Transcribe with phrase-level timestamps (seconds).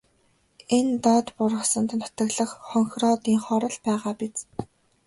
[0.77, 4.37] Энэ доод бургасанд нутаглах хонхироодынхоор л байгаа биз.